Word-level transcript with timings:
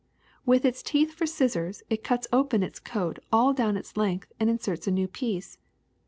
^^With 0.47 0.65
its 0.65 0.81
teeth 0.81 1.13
for 1.13 1.27
scissors 1.27 1.83
it 1.87 2.03
cuts 2.03 2.25
open 2.33 2.63
its 2.63 2.79
coat 2.79 3.19
all 3.31 3.53
down 3.53 3.77
its 3.77 3.95
length 3.95 4.31
and 4.39 4.49
inserts 4.49 4.87
a 4.87 4.91
new 4.91 5.07
piece. 5.07 5.59